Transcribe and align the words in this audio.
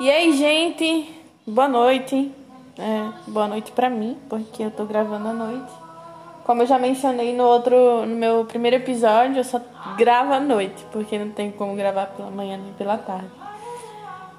E 0.00 0.10
aí, 0.10 0.32
gente, 0.32 1.08
boa 1.46 1.68
noite. 1.68 2.32
É, 2.76 3.12
boa 3.28 3.46
noite 3.46 3.70
pra 3.70 3.88
mim, 3.88 4.18
porque 4.28 4.64
eu 4.64 4.70
tô 4.72 4.84
gravando 4.84 5.28
à 5.28 5.32
noite. 5.32 5.72
Como 6.42 6.62
eu 6.62 6.66
já 6.66 6.80
mencionei 6.80 7.32
no 7.32 7.44
outro, 7.44 8.04
no 8.04 8.16
meu 8.16 8.44
primeiro 8.44 8.76
episódio, 8.76 9.36
eu 9.36 9.44
só 9.44 9.60
gravo 9.96 10.32
à 10.32 10.40
noite, 10.40 10.84
porque 10.90 11.16
não 11.16 11.30
tem 11.30 11.52
como 11.52 11.76
gravar 11.76 12.06
pela 12.06 12.28
manhã 12.28 12.56
nem 12.56 12.72
pela 12.72 12.98
tarde. 12.98 13.30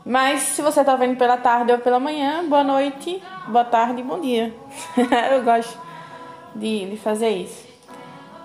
Mas 0.05 0.41
se 0.41 0.61
você 0.61 0.83
tá 0.83 0.93
vendo 0.97 1.17
pela 1.17 1.37
tarde 1.37 1.71
ou 1.71 1.79
pela 1.79 2.01
manhã, 2.01 2.43
boa 2.49 2.63
noite, 2.63 3.23
boa 3.47 3.63
tarde, 3.63 4.03
bom 4.03 4.19
dia. 4.19 4.53
eu 5.31 5.41
gosto 5.41 5.79
de, 6.53 6.89
de 6.89 6.97
fazer 6.97 7.29
isso. 7.29 7.65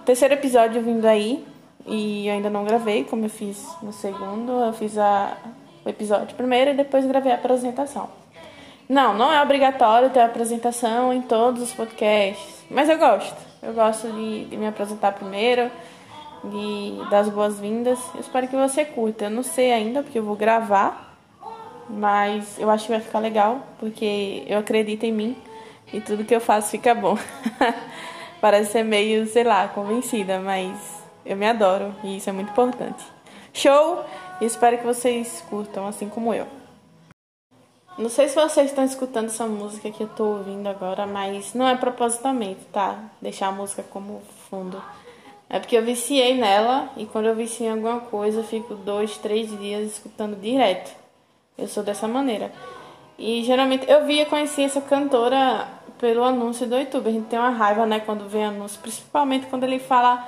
Terceiro 0.04 0.34
episódio 0.34 0.80
vindo 0.80 1.06
aí, 1.06 1.45
e 1.86 2.30
ainda 2.30 2.48
não 2.48 2.64
gravei, 2.64 3.02
como 3.02 3.24
eu 3.24 3.30
fiz 3.30 3.66
no 3.82 3.92
segundo, 3.92 4.52
eu 4.52 4.72
fiz 4.72 4.96
a, 4.96 5.36
o 5.85 5.89
episódio 5.89 6.35
primeiro 6.37 6.71
e 6.71 6.75
depois 6.75 7.07
gravei 7.07 7.33
a 7.33 7.37
apresentação. 7.37 8.09
Não, 8.88 9.15
não 9.15 9.33
é 9.33 9.41
obrigatório 9.41 10.11
ter 10.11 10.21
apresentação 10.21 11.12
em 11.12 11.23
todos 11.23 11.62
os 11.62 11.73
podcasts, 11.73 12.65
mas 12.71 12.88
eu 12.88 12.98
gosto. 12.98 13.37
Eu 13.62 13.73
gosto 13.73 14.11
de, 14.11 14.47
de 14.47 14.57
me 14.57 14.66
apresentar 14.66 15.12
primeiro, 15.12 15.71
de 16.43 17.09
dar 17.11 17.21
as 17.21 17.29
boas-vindas. 17.29 17.98
Eu 18.15 18.21
espero 18.21 18.48
que 18.48 18.57
você 18.57 18.85
curta. 18.85 19.27
Eu 19.27 19.30
não 19.30 19.43
sei 19.43 19.73
ainda 19.73 20.02
porque 20.02 20.19
eu 20.19 20.24
vou 20.24 20.35
gravar, 20.35 21.16
mas 21.88 22.59
eu 22.59 22.71
acho 22.71 22.87
que 22.87 22.93
vai 22.93 23.01
ficar 23.01 23.19
legal, 23.19 23.60
porque 23.79 24.45
eu 24.47 24.59
acredito 24.59 25.05
em 25.05 25.12
mim 25.12 25.37
e 25.93 26.01
tudo 26.01 26.24
que 26.24 26.35
eu 26.35 26.41
faço 26.41 26.71
fica 26.71 26.95
bom. 26.95 27.16
Parece 28.41 28.73
ser 28.73 28.85
meio, 28.85 29.27
sei 29.27 29.45
lá, 29.45 29.69
convencida, 29.69 30.38
mas 30.38 31.02
eu 31.27 31.37
me 31.37 31.47
adoro 31.47 31.95
e 32.02 32.16
isso 32.16 32.30
é 32.30 32.33
muito 32.33 32.51
importante. 32.51 33.05
Show! 33.52 34.05
E 34.41 34.45
espero 34.45 34.79
que 34.79 34.85
vocês 34.85 35.45
curtam, 35.51 35.87
assim 35.87 36.09
como 36.09 36.33
eu. 36.33 36.47
Não 37.99 38.09
sei 38.09 38.29
se 38.29 38.37
vocês 38.37 38.71
estão 38.71 38.85
escutando 38.85 39.27
essa 39.27 39.47
música 39.47 39.91
que 39.91 40.03
eu 40.03 40.09
tô 40.09 40.24
ouvindo 40.24 40.66
agora, 40.66 41.07
mas 41.07 41.52
não 41.52 41.69
é 41.69 41.77
propositalmente, 41.77 42.60
tá? 42.73 42.99
Deixar 43.21 43.49
a 43.49 43.52
música 43.52 43.82
como 43.82 44.23
fundo. 44.49 44.82
É 45.51 45.59
porque 45.59 45.77
eu 45.77 45.85
viciei 45.85 46.35
nela 46.35 46.88
e 46.97 47.05
quando 47.05 47.27
eu 47.27 47.35
vicio 47.35 47.66
em 47.66 47.71
alguma 47.71 48.01
coisa 48.01 48.41
eu 48.41 48.45
fico 48.45 48.74
dois, 48.74 49.19
três 49.19 49.51
dias 49.59 49.93
escutando 49.93 50.41
direto. 50.41 50.91
Eu 51.59 51.69
sou 51.69 51.82
dessa 51.82 52.09
maneira. 52.09 52.51
E 53.19 53.45
geralmente 53.45 53.85
eu 53.91 54.07
via 54.07 54.25
conhecer 54.25 54.63
essa 54.63 54.80
cantora 54.80 55.69
pelo 55.99 56.25
anúncio 56.25 56.66
do 56.66 56.79
YouTube. 56.79 57.09
A 57.09 57.13
gente 57.13 57.27
tem 57.27 57.38
uma 57.38 57.51
raiva, 57.51 57.85
né, 57.85 58.01
quando 58.01 58.27
vê 58.27 58.45
anúncio, 58.45 58.80
principalmente 58.80 59.47
quando 59.49 59.65
ele 59.65 59.79
fala 59.79 60.27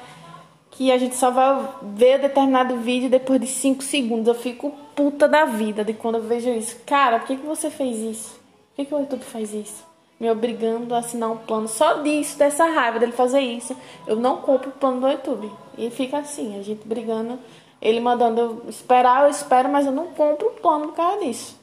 que 0.73 0.91
a 0.91 0.99
gente 0.99 1.15
só 1.15 1.31
vai 1.31 1.69
ver 1.83 2.19
determinado 2.19 2.77
vídeo 2.77 3.09
depois 3.09 3.41
de 3.41 3.47
5 3.47 3.83
segundos. 3.83 4.27
Eu 4.27 4.35
fico 4.35 4.73
puta 4.95 5.29
da 5.29 5.45
vida 5.45 5.85
de 5.85 5.93
quando 5.93 6.17
eu 6.17 6.23
vejo 6.23 6.51
isso. 6.51 6.77
Cara, 6.87 7.19
por 7.19 7.27
que, 7.27 7.37
que 7.37 7.47
você 7.47 7.71
fez 7.71 7.99
isso? 7.99 8.31
Por 8.31 8.77
que, 8.77 8.85
que 8.87 8.95
o 8.95 9.01
YouTube 9.01 9.23
faz 9.23 9.53
isso? 9.53 9.85
Me 10.19 10.31
obrigando 10.31 10.95
a 10.95 10.99
assinar 10.99 11.31
um 11.31 11.37
plano 11.37 11.69
só 11.69 11.95
disso, 11.95 12.39
dessa 12.39 12.65
raiva 12.65 12.99
dele 12.99 13.13
fazer 13.13 13.41
isso. 13.41 13.77
Eu 14.07 14.17
não 14.17 14.39
compro 14.39 14.71
o 14.71 14.73
plano 14.73 15.01
do 15.01 15.09
YouTube. 15.09 15.51
E 15.77 15.91
fica 15.91 16.19
assim, 16.19 16.59
a 16.59 16.63
gente 16.63 16.87
brigando. 16.87 17.39
Ele 17.81 18.01
mandando 18.01 18.41
eu 18.41 18.63
esperar, 18.69 19.25
eu 19.25 19.31
espero, 19.31 19.69
mas 19.69 19.85
eu 19.85 19.93
não 19.93 20.07
compro 20.07 20.49
o 20.49 20.53
plano 20.53 20.89
por 20.89 20.95
causa 20.95 21.25
disso. 21.25 21.61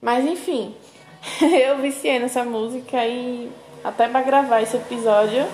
Mas 0.00 0.24
enfim, 0.24 0.74
eu 1.42 1.78
viciei 1.78 2.18
nessa 2.18 2.44
música 2.44 3.04
e 3.06 3.50
até 3.82 4.06
para 4.06 4.22
gravar 4.22 4.60
esse 4.60 4.76
episódio. 4.76 5.46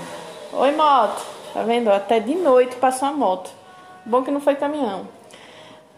Oi, 0.52 0.72
moto! 0.72 1.36
Tá 1.56 1.62
vendo? 1.62 1.90
Até 1.90 2.20
de 2.20 2.34
noite 2.34 2.76
passou 2.76 3.08
a 3.08 3.12
moto. 3.12 3.50
Bom 4.04 4.22
que 4.22 4.30
não 4.30 4.42
foi 4.42 4.56
caminhão. 4.56 5.08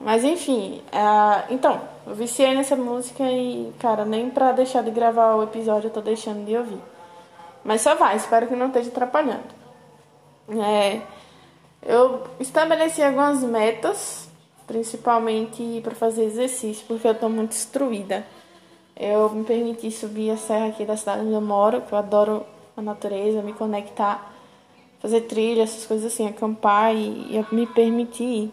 Mas 0.01 0.23
enfim, 0.23 0.81
uh, 0.93 1.53
então, 1.53 1.81
eu 2.07 2.15
viciei 2.15 2.55
nessa 2.55 2.77
música 2.77 3.25
e, 3.25 3.75
cara, 3.81 4.05
nem 4.05 4.31
pra 4.31 4.53
deixar 4.53 4.85
de 4.85 4.93
gravar 4.93 5.35
o 5.35 5.43
episódio 5.43 5.89
eu 5.89 5.93
tô 5.93 6.01
deixando 6.01 6.47
de 6.47 6.57
ouvir. 6.57 6.79
Mas 7.65 7.81
só 7.81 7.97
vai, 7.97 8.15
espero 8.15 8.47
que 8.47 8.55
não 8.55 8.69
esteja 8.69 8.91
atrapalhando. 8.91 9.49
É, 10.49 11.01
eu 11.83 12.23
estabeleci 12.39 13.03
algumas 13.03 13.43
metas, 13.43 14.29
principalmente 14.65 15.81
para 15.83 15.97
fazer 15.97 16.23
exercício, 16.23 16.87
porque 16.87 17.09
eu 17.09 17.17
tô 17.17 17.29
muito 17.29 17.51
destruída. 17.51 18.25
Eu 18.97 19.29
me 19.31 19.43
permiti 19.43 19.91
subir 19.91 20.31
a 20.31 20.37
serra 20.37 20.69
aqui 20.69 20.85
da 20.85 20.97
cidade 20.97 21.23
onde 21.23 21.33
eu 21.33 21.41
moro, 21.41 21.81
que 21.81 21.93
eu 21.93 21.99
adoro 21.99 22.47
a 22.77 22.81
natureza, 22.81 23.43
me 23.43 23.53
conectar 23.53 24.38
fazer 25.01 25.23
trilha, 25.23 25.63
essas 25.63 25.87
coisas 25.87 26.13
assim, 26.13 26.27
acampar 26.27 26.95
e, 26.95 27.37
e 27.37 27.55
me 27.55 27.67
permitir 27.67 28.25
ir. 28.25 28.53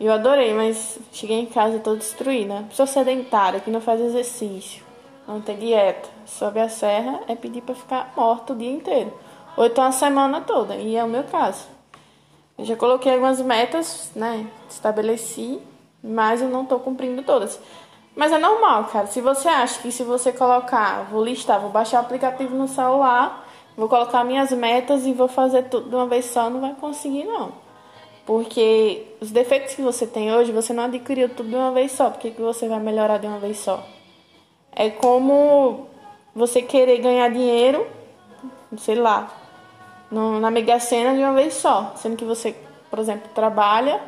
Eu 0.00 0.12
adorei, 0.12 0.54
mas 0.54 0.98
cheguei 1.12 1.40
em 1.40 1.46
casa 1.46 1.78
toda 1.78 1.98
destruída. 1.98 2.64
Pessoa 2.68 2.86
sedentária 2.86 3.60
que 3.60 3.70
não 3.70 3.80
faz 3.80 4.00
exercício, 4.00 4.82
não 5.28 5.40
tem 5.40 5.58
dieta, 5.58 6.08
sobe 6.24 6.58
a 6.58 6.68
serra 6.68 7.20
é 7.28 7.34
pedir 7.34 7.60
para 7.60 7.74
ficar 7.74 8.12
morto 8.16 8.52
o 8.52 8.56
dia 8.56 8.70
inteiro. 8.70 9.12
Ou 9.56 9.66
então 9.66 9.84
a 9.84 9.92
semana 9.92 10.40
toda, 10.40 10.76
e 10.76 10.96
é 10.96 11.04
o 11.04 11.08
meu 11.08 11.24
caso. 11.24 11.66
Eu 12.56 12.64
já 12.64 12.76
coloquei 12.76 13.12
algumas 13.12 13.40
metas, 13.40 14.10
né? 14.14 14.46
Estabeleci, 14.68 15.60
mas 16.02 16.40
eu 16.40 16.48
não 16.48 16.62
estou 16.62 16.80
cumprindo 16.80 17.22
todas. 17.22 17.60
Mas 18.16 18.32
é 18.32 18.38
normal, 18.38 18.84
cara. 18.84 19.06
Se 19.06 19.20
você 19.20 19.48
acha 19.48 19.80
que 19.80 19.92
se 19.92 20.02
você 20.02 20.32
colocar, 20.32 21.04
vou 21.10 21.24
listar, 21.24 21.60
vou 21.60 21.70
baixar 21.70 21.98
o 21.98 22.00
aplicativo 22.04 22.54
no 22.56 22.68
celular 22.68 23.48
vou 23.76 23.88
colocar 23.88 24.24
minhas 24.24 24.50
metas 24.52 25.06
e 25.06 25.12
vou 25.12 25.28
fazer 25.28 25.64
tudo 25.64 25.88
de 25.88 25.94
uma 25.94 26.06
vez 26.06 26.26
só, 26.26 26.50
não 26.50 26.60
vai 26.60 26.74
conseguir 26.74 27.24
não. 27.24 27.52
Porque 28.26 29.06
os 29.20 29.30
defeitos 29.30 29.74
que 29.74 29.82
você 29.82 30.06
tem 30.06 30.32
hoje, 30.32 30.52
você 30.52 30.72
não 30.72 30.84
adquiriu 30.84 31.28
tudo 31.28 31.48
de 31.48 31.56
uma 31.56 31.72
vez 31.72 31.92
só. 31.92 32.10
Por 32.10 32.20
que, 32.20 32.30
você 32.30 32.68
vai 32.68 32.78
melhorar 32.78 33.18
de 33.18 33.26
uma 33.26 33.38
vez 33.38 33.58
só? 33.58 33.84
É 34.72 34.88
como 34.88 35.88
você 36.34 36.62
querer 36.62 36.98
ganhar 36.98 37.28
dinheiro, 37.30 37.86
sei 38.78 38.94
lá, 38.94 39.34
na 40.10 40.50
Mega 40.50 40.78
Sena 40.78 41.12
de 41.14 41.20
uma 41.20 41.32
vez 41.32 41.54
só. 41.54 41.92
Sendo 41.96 42.16
que 42.16 42.24
você, 42.24 42.54
por 42.88 43.00
exemplo, 43.00 43.28
trabalha, 43.34 44.00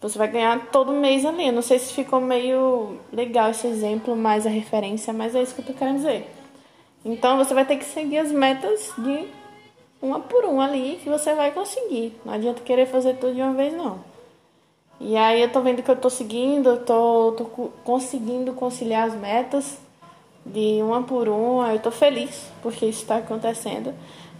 você 0.00 0.18
vai 0.18 0.28
ganhar 0.28 0.66
todo 0.66 0.92
mês 0.92 1.24
ali. 1.24 1.48
Eu 1.48 1.52
não 1.52 1.62
sei 1.62 1.78
se 1.78 1.92
ficou 1.92 2.20
meio 2.20 2.98
legal 3.12 3.50
esse 3.50 3.66
exemplo, 3.66 4.14
mas 4.14 4.46
a 4.46 4.50
referência, 4.50 5.12
mas 5.12 5.34
é 5.34 5.42
isso 5.42 5.54
que 5.54 5.62
eu 5.62 5.66
tô 5.66 5.72
querendo 5.72 5.96
dizer. 5.96 6.35
Então 7.06 7.38
você 7.38 7.54
vai 7.54 7.64
ter 7.64 7.76
que 7.76 7.84
seguir 7.84 8.18
as 8.18 8.32
metas 8.32 8.92
de 8.98 9.28
uma 10.02 10.18
por 10.18 10.44
uma 10.44 10.64
ali 10.64 10.98
que 11.00 11.08
você 11.08 11.34
vai 11.34 11.52
conseguir. 11.52 12.20
Não 12.24 12.34
adianta 12.34 12.60
querer 12.62 12.86
fazer 12.86 13.14
tudo 13.14 13.32
de 13.32 13.40
uma 13.40 13.54
vez 13.54 13.72
não. 13.72 14.00
E 15.00 15.16
aí 15.16 15.40
eu 15.40 15.52
tô 15.52 15.60
vendo 15.60 15.84
que 15.84 15.90
eu 15.90 15.94
tô 15.94 16.10
seguindo, 16.10 16.68
eu 16.68 16.84
tô, 16.84 17.32
tô 17.38 17.44
conseguindo 17.84 18.52
conciliar 18.54 19.06
as 19.06 19.14
metas 19.14 19.78
de 20.44 20.82
uma 20.82 21.00
por 21.00 21.28
uma. 21.28 21.72
Eu 21.72 21.78
tô 21.78 21.92
feliz 21.92 22.50
porque 22.60 22.84
isso 22.86 23.02
está 23.02 23.18
acontecendo. 23.18 23.94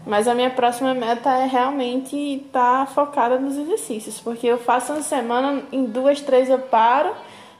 Mas 0.04 0.26
a 0.26 0.34
minha 0.34 0.50
próxima 0.50 0.92
meta 0.92 1.30
é 1.30 1.46
realmente 1.46 2.16
estar 2.16 2.84
tá 2.84 2.92
focada 2.92 3.38
nos 3.38 3.56
exercícios. 3.56 4.20
Porque 4.20 4.44
eu 4.44 4.58
faço 4.58 4.92
uma 4.92 5.02
semana, 5.02 5.62
em 5.70 5.84
duas, 5.84 6.20
três 6.20 6.50
eu 6.50 6.58
paro. 6.58 7.14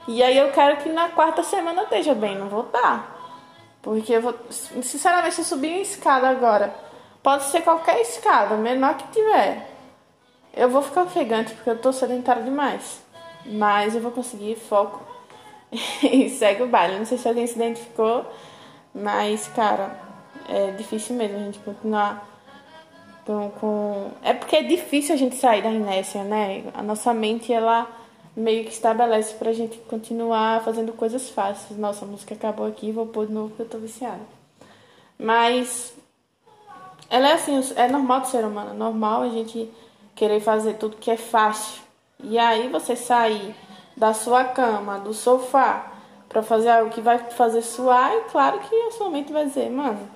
E 0.08 0.20
aí 0.20 0.36
eu 0.36 0.50
quero 0.50 0.78
que 0.78 0.88
na 0.88 1.10
quarta 1.10 1.44
semana 1.44 1.84
esteja 1.84 2.12
bem, 2.12 2.36
não 2.36 2.48
vou 2.48 2.62
estar. 2.62 2.80
Tá. 2.80 3.15
Porque 3.86 4.14
eu 4.14 4.20
vou, 4.20 4.34
sinceramente, 4.50 5.38
eu 5.38 5.44
subir 5.44 5.68
uma 5.68 5.80
escada 5.80 6.28
agora, 6.28 6.74
pode 7.22 7.44
ser 7.44 7.60
qualquer 7.60 8.00
escada, 8.00 8.56
menor 8.56 8.96
que 8.96 9.06
tiver. 9.12 9.64
Eu 10.52 10.68
vou 10.68 10.82
ficar 10.82 11.04
ofegante 11.04 11.54
porque 11.54 11.70
eu 11.70 11.78
tô 11.78 11.92
sedentário 11.92 12.42
demais. 12.42 13.00
Mas 13.44 13.94
eu 13.94 14.00
vou 14.00 14.10
conseguir 14.10 14.56
foco 14.56 15.00
e 16.02 16.28
segue 16.28 16.64
o 16.64 16.66
baile. 16.66 16.98
Não 16.98 17.06
sei 17.06 17.16
se 17.16 17.28
alguém 17.28 17.46
se 17.46 17.54
identificou, 17.54 18.26
mas, 18.92 19.46
cara, 19.54 19.96
é 20.48 20.72
difícil 20.72 21.14
mesmo 21.14 21.36
a 21.36 21.40
gente 21.42 21.60
continuar 21.60 22.28
com, 23.24 23.50
com. 23.50 24.10
É 24.20 24.34
porque 24.34 24.56
é 24.56 24.62
difícil 24.64 25.14
a 25.14 25.18
gente 25.18 25.36
sair 25.36 25.62
da 25.62 25.70
inércia, 25.70 26.24
né? 26.24 26.64
A 26.74 26.82
nossa 26.82 27.14
mente, 27.14 27.52
ela 27.52 27.86
meio 28.36 28.64
que 28.64 28.70
estabelece 28.70 29.34
pra 29.34 29.52
gente 29.52 29.78
continuar 29.88 30.62
fazendo 30.62 30.92
coisas 30.92 31.30
fáceis. 31.30 31.78
Nossa, 31.78 32.04
a 32.04 32.08
música 32.08 32.34
acabou 32.34 32.66
aqui, 32.66 32.92
vou 32.92 33.06
pôr 33.06 33.26
de 33.26 33.32
novo 33.32 33.48
porque 33.48 33.62
eu 33.62 33.68
tô 33.68 33.78
viciada. 33.78 34.20
Mas 35.18 35.94
ela 37.08 37.30
é 37.30 37.32
assim, 37.32 37.58
é 37.76 37.88
normal 37.88 38.20
do 38.20 38.26
ser 38.28 38.44
humano, 38.44 38.70
é 38.70 38.74
normal 38.74 39.22
a 39.22 39.28
gente 39.28 39.70
querer 40.14 40.40
fazer 40.40 40.74
tudo 40.74 40.96
que 40.98 41.10
é 41.10 41.16
fácil. 41.16 41.82
E 42.22 42.38
aí 42.38 42.68
você 42.68 42.94
sair 42.94 43.54
da 43.96 44.12
sua 44.12 44.44
cama, 44.44 44.98
do 44.98 45.14
sofá, 45.14 45.92
para 46.28 46.42
fazer 46.42 46.68
algo 46.68 46.90
que 46.90 47.00
vai 47.00 47.18
fazer 47.30 47.62
suar, 47.62 48.12
e 48.12 48.20
claro 48.30 48.58
que 48.58 48.74
a 48.74 48.90
sua 48.90 49.08
mente 49.08 49.32
vai 49.32 49.46
dizer, 49.46 49.70
mano, 49.70 50.06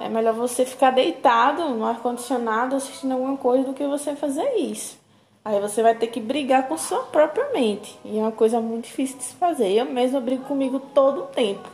é 0.00 0.08
melhor 0.08 0.34
você 0.34 0.64
ficar 0.64 0.90
deitado 0.90 1.68
no 1.68 1.84
ar-condicionado 1.84 2.74
assistindo 2.74 3.12
alguma 3.12 3.36
coisa 3.36 3.64
do 3.64 3.74
que 3.74 3.86
você 3.86 4.16
fazer 4.16 4.56
isso. 4.56 4.98
Aí 5.44 5.60
você 5.60 5.82
vai 5.82 5.94
ter 5.94 6.06
que 6.06 6.20
brigar 6.20 6.66
com 6.66 6.78
sua 6.78 7.00
própria 7.00 7.52
mente. 7.52 7.98
E 8.02 8.18
é 8.18 8.22
uma 8.22 8.32
coisa 8.32 8.60
muito 8.60 8.84
difícil 8.84 9.18
de 9.18 9.24
se 9.24 9.34
fazer. 9.34 9.72
Eu 9.72 9.84
mesma 9.84 10.18
brigo 10.18 10.44
comigo 10.44 10.80
todo 10.80 11.24
o 11.24 11.26
tempo. 11.26 11.68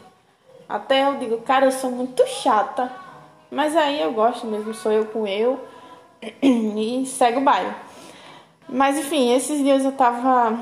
Até 0.69 1.07
eu 1.07 1.19
digo, 1.19 1.39
cara, 1.43 1.67
eu 1.67 1.73
sou 1.73 1.91
muito 1.91 2.27
chata. 2.27 2.91
Mas 3.49 3.77
aí 3.77 4.01
eu 4.01 4.13
gosto 4.13 4.45
mesmo, 4.47 4.75
sou 4.75 4.91
eu 4.91 5.07
com 5.07 5.27
eu. 5.27 5.61
E 6.43 7.07
segue 7.07 7.39
o 7.39 7.43
baile. 7.43 7.73
Mas 8.69 8.99
enfim, 8.99 9.33
esses 9.33 9.63
dias 9.63 9.85
eu 9.85 9.93
tava 9.93 10.59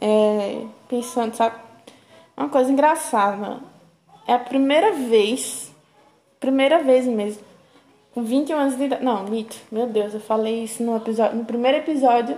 é, 0.00 0.64
pensando, 0.88 1.34
sabe? 1.34 1.56
Uma 2.36 2.48
coisa 2.48 2.70
engraçada. 2.70 3.60
É 4.26 4.34
a 4.34 4.38
primeira 4.38 4.92
vez, 4.92 5.72
primeira 6.38 6.82
vez 6.82 7.06
mesmo, 7.06 7.42
com 8.12 8.22
21 8.22 8.56
anos 8.56 8.76
de 8.76 8.84
idade. 8.84 9.04
Não, 9.04 9.24
mito. 9.24 9.56
Meu 9.70 9.86
Deus, 9.86 10.14
eu 10.14 10.20
falei 10.20 10.64
isso 10.64 10.82
no, 10.82 10.96
episódio, 10.96 11.36
no 11.36 11.44
primeiro 11.44 11.78
episódio 11.78 12.36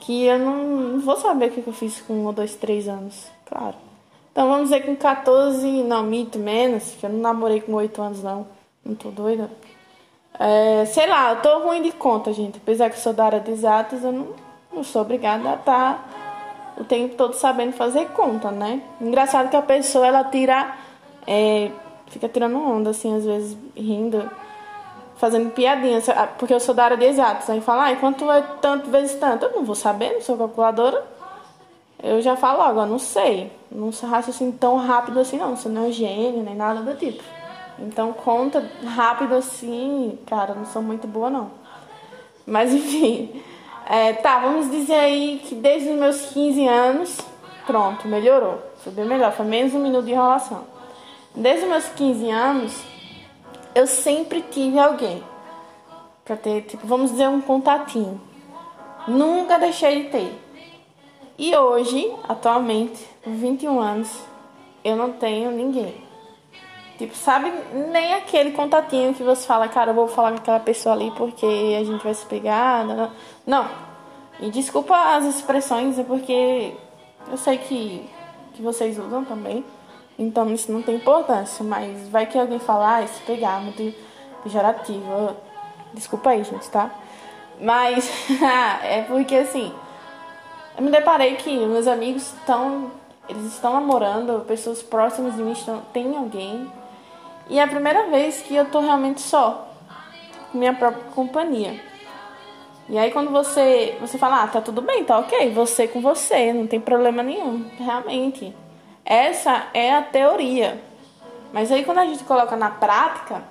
que 0.00 0.24
eu 0.24 0.38
não, 0.38 0.56
não 0.64 1.00
vou 1.00 1.16
saber 1.16 1.48
o 1.48 1.50
que 1.50 1.66
eu 1.66 1.72
fiz 1.72 2.00
com 2.00 2.26
1 2.28 2.32
2, 2.32 2.56
3 2.56 2.88
anos. 2.88 3.26
Claro. 3.46 3.76
Então 4.32 4.48
vamos 4.48 4.70
dizer 4.70 4.86
com 4.86 4.96
14, 4.96 5.66
não, 5.82 6.02
mito, 6.04 6.38
menos, 6.38 6.92
que 6.98 7.04
eu 7.04 7.10
não 7.10 7.20
namorei 7.20 7.60
com 7.60 7.74
8 7.74 8.00
anos, 8.00 8.22
não. 8.22 8.46
Não 8.84 8.94
tô 8.94 9.10
doida. 9.10 9.50
É, 10.38 10.84
sei 10.86 11.06
lá, 11.06 11.32
eu 11.32 11.42
tô 11.42 11.58
ruim 11.58 11.82
de 11.82 11.92
conta, 11.92 12.32
gente. 12.32 12.58
Apesar 12.58 12.88
que 12.88 12.96
eu 12.96 13.00
sou 13.00 13.12
da 13.12 13.26
área 13.26 13.40
de 13.40 13.50
exatas, 13.50 14.02
eu 14.02 14.12
não, 14.12 14.28
não 14.72 14.82
sou 14.82 15.02
obrigada 15.02 15.50
a 15.50 15.54
estar 15.54 15.94
tá 15.94 16.20
o 16.80 16.84
tempo 16.84 17.14
todo 17.14 17.34
sabendo 17.34 17.72
fazer 17.72 18.06
conta, 18.08 18.50
né? 18.50 18.82
Engraçado 19.00 19.50
que 19.50 19.56
a 19.56 19.62
pessoa, 19.62 20.06
ela 20.06 20.24
tira. 20.24 20.74
É, 21.26 21.70
fica 22.06 22.28
tirando 22.28 22.56
onda, 22.56 22.90
assim, 22.90 23.14
às 23.14 23.24
vezes 23.24 23.56
rindo, 23.76 24.28
fazendo 25.20 25.50
piadinhas, 25.50 26.06
porque 26.38 26.54
eu 26.54 26.58
sou 26.58 26.74
da 26.74 26.84
área 26.84 26.96
de 26.96 27.04
exatas. 27.04 27.50
Aí 27.50 27.60
fala, 27.60 27.90
ah, 27.90 27.96
quanto 27.96 28.30
é 28.30 28.40
tanto 28.62 28.88
vezes 28.88 29.20
tanto? 29.20 29.44
Eu 29.44 29.52
não 29.52 29.64
vou 29.64 29.74
saber, 29.74 30.14
não 30.14 30.22
sou 30.22 30.38
calculadora. 30.38 31.04
Eu 32.02 32.22
já 32.22 32.36
falo 32.36 32.64
logo, 32.64 32.80
eu 32.80 32.86
não 32.86 32.98
sei. 32.98 33.52
Não 33.70 33.90
assim 33.90 34.50
tão 34.50 34.78
rápido 34.78 35.20
assim, 35.20 35.36
não. 35.36 35.54
Você 35.54 35.68
não 35.68 35.88
é 35.88 35.92
gênio, 35.92 36.42
nem 36.42 36.56
nada 36.56 36.80
do 36.80 36.98
tipo. 36.98 37.22
Então, 37.78 38.14
conta 38.14 38.66
rápido 38.82 39.34
assim, 39.34 40.18
cara, 40.26 40.54
não 40.54 40.64
sou 40.64 40.80
muito 40.80 41.06
boa, 41.06 41.28
não. 41.28 41.50
Mas, 42.46 42.72
enfim. 42.74 43.42
É, 43.86 44.14
tá, 44.14 44.38
vamos 44.38 44.70
dizer 44.70 44.94
aí 44.94 45.42
que 45.44 45.54
desde 45.54 45.90
os 45.90 45.98
meus 45.98 46.22
15 46.26 46.66
anos, 46.66 47.18
pronto, 47.66 48.08
melhorou. 48.08 48.58
Foi 48.78 48.92
bem 48.92 49.04
melhor, 49.04 49.32
foi 49.32 49.44
menos 49.44 49.74
um 49.74 49.80
minuto 49.80 50.06
de 50.06 50.12
enrolação. 50.12 50.64
Desde 51.34 51.64
os 51.64 51.70
meus 51.70 51.88
15 51.88 52.30
anos, 52.30 52.89
eu 53.74 53.86
sempre 53.86 54.42
tive 54.42 54.78
alguém 54.78 55.22
pra 56.24 56.36
ter, 56.36 56.62
tipo, 56.62 56.86
vamos 56.86 57.10
dizer, 57.10 57.28
um 57.28 57.40
contatinho. 57.40 58.20
Nunca 59.08 59.58
deixei 59.58 60.02
de 60.02 60.08
ter. 60.10 60.40
E 61.38 61.56
hoje, 61.56 62.12
atualmente, 62.28 63.06
com 63.24 63.34
21 63.34 63.80
anos, 63.80 64.20
eu 64.84 64.94
não 64.94 65.12
tenho 65.12 65.50
ninguém. 65.50 65.94
Tipo, 66.98 67.16
sabe, 67.16 67.50
nem 67.90 68.12
aquele 68.12 68.50
contatinho 68.50 69.14
que 69.14 69.22
você 69.22 69.46
fala, 69.46 69.66
cara, 69.68 69.90
eu 69.90 69.94
vou 69.94 70.06
falar 70.06 70.32
com 70.32 70.36
aquela 70.36 70.60
pessoa 70.60 70.94
ali 70.94 71.10
porque 71.12 71.46
a 71.80 71.82
gente 71.82 72.04
vai 72.04 72.12
se 72.12 72.26
pegar. 72.26 72.84
Não. 72.84 73.10
não. 73.46 73.70
E 74.38 74.50
desculpa 74.50 75.16
as 75.16 75.24
expressões, 75.24 75.98
é 75.98 76.04
porque 76.04 76.74
eu 77.30 77.38
sei 77.38 77.56
que, 77.56 78.06
que 78.52 78.60
vocês 78.60 78.98
usam 78.98 79.24
também. 79.24 79.64
Então 80.20 80.52
isso 80.52 80.70
não 80.70 80.82
tem 80.82 80.96
importância. 80.96 81.64
Mas 81.64 82.08
vai 82.08 82.26
que 82.26 82.38
alguém 82.38 82.58
falar, 82.58 83.02
ah, 83.02 83.06
se 83.06 83.20
pegar, 83.22 83.60
muito 83.60 83.94
pejorativo. 84.42 85.34
Desculpa 85.94 86.30
aí, 86.30 86.44
gente, 86.44 86.68
tá? 86.68 86.90
Mas 87.58 88.08
é 88.84 89.02
porque 89.08 89.34
assim, 89.34 89.72
eu 90.76 90.84
me 90.84 90.90
deparei 90.90 91.36
que 91.36 91.50
meus 91.66 91.86
amigos 91.86 92.34
estão. 92.34 92.90
Eles 93.28 93.46
estão 93.46 93.74
namorando, 93.74 94.44
pessoas 94.44 94.82
próximas 94.82 95.36
de 95.36 95.42
mim 95.42 95.52
estão, 95.52 95.80
tem 95.92 96.16
alguém 96.16 96.68
e 97.50 97.58
é 97.58 97.64
a 97.64 97.66
primeira 97.66 98.08
vez 98.08 98.40
que 98.42 98.54
eu 98.54 98.64
tô 98.66 98.78
realmente 98.78 99.20
só, 99.20 99.68
com 100.52 100.58
minha 100.58 100.72
própria 100.72 101.02
companhia. 101.14 101.80
E 102.88 102.96
aí 102.96 103.10
quando 103.10 103.30
você, 103.30 103.96
você 104.00 104.16
fala, 104.18 104.44
ah, 104.44 104.46
tá 104.46 104.60
tudo 104.60 104.80
bem, 104.80 105.04
tá 105.04 105.18
ok, 105.18 105.50
você 105.50 105.88
com 105.88 106.00
você, 106.00 106.52
não 106.52 106.68
tem 106.68 106.80
problema 106.80 107.24
nenhum, 107.24 107.68
realmente. 107.76 108.54
Essa 109.10 109.66
é 109.74 109.92
a 109.92 110.02
teoria. 110.02 110.80
Mas 111.52 111.72
aí 111.72 111.84
quando 111.84 111.98
a 111.98 112.06
gente 112.06 112.22
coloca 112.22 112.54
na 112.54 112.70
prática, 112.70 113.42